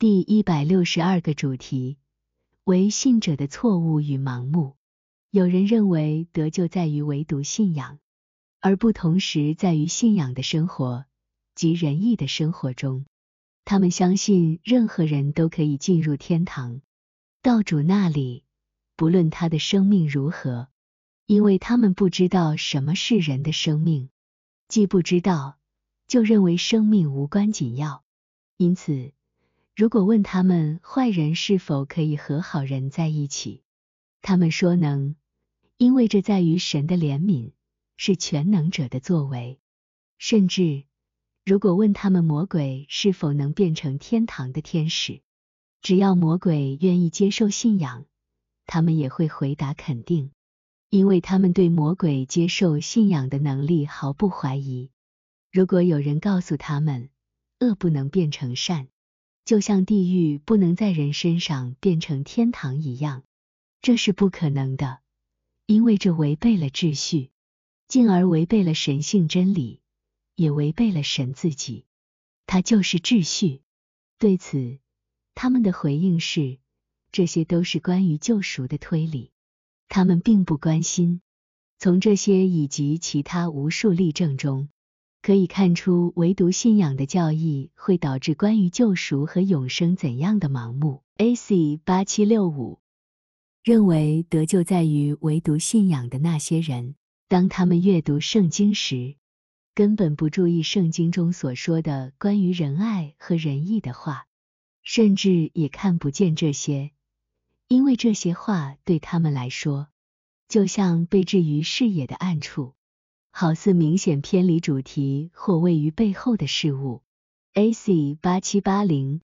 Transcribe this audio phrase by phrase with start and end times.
[0.00, 1.98] 第一百六十二个主题
[2.62, 4.76] 为信者的错误与盲目。
[5.32, 7.98] 有人认为得救在于唯独信仰，
[8.60, 11.04] 而不同时在于信仰的生活
[11.56, 13.06] 及仁义的生活中。
[13.64, 16.80] 他们相信任何人都可以进入天堂，
[17.42, 18.44] 到主那里，
[18.94, 20.68] 不论他的生命如何，
[21.26, 24.10] 因为他们不知道什么是人的生命，
[24.68, 25.58] 既不知道，
[26.06, 28.04] 就认为生命无关紧要。
[28.56, 29.12] 因此，
[29.78, 33.62] 如果问他们坏人是否可以和好人在一起，
[34.22, 35.14] 他们说能，
[35.76, 37.52] 因为这在于神的怜悯，
[37.96, 39.60] 是全能者的作为，
[40.18, 40.82] 甚至。
[41.44, 45.22] 如果问他们魔鬼是否能变成天堂的天使，
[45.80, 48.04] 只要魔鬼愿意接受信仰，
[48.66, 50.32] 他们也会回答肯定，
[50.90, 54.90] 因为他们对魔鬼接受信仰的能力毫不怀疑。
[55.52, 57.10] 如果有人告诉他们
[57.60, 58.88] 恶不能变成善，
[59.48, 63.22] 就像地狱不能在人身上变成天堂一样，
[63.80, 64.98] 这是不可能的，
[65.64, 67.30] 因为这违背了秩序，
[67.86, 69.80] 进而违背了神性真理。
[70.34, 71.86] 也违背了神自己，
[72.44, 73.62] 他就是秩序。
[74.18, 74.80] 对此，
[75.34, 76.58] 他们的回应是：
[77.10, 79.30] 这些都是关于救赎的推理，
[79.88, 81.22] 他们并不关心。
[81.78, 84.68] 从这些以及其他无数例证中，
[85.28, 91.02] 可以看出，唯独信仰的教义会导致关于救赎和永生怎样的盲目。
[91.18, 91.76] A.C.
[91.84, 92.78] 八七六五
[93.62, 96.94] 认为得救在于唯独信仰的那些人，
[97.28, 99.16] 当他们阅读圣经时。
[99.74, 104.26] 根本不注意圣经中所说的关于仁爱和仁义的话，
[104.82, 106.92] 甚至也看不见这些，
[107.68, 109.88] 因为这些话对他们来说，
[110.48, 112.72] 就像被置于视野的暗处，
[113.40, 117.02] 好似明显偏离主题或位于背后的事物。
[117.54, 118.18] A.C.
[118.20, 119.20] 八七八零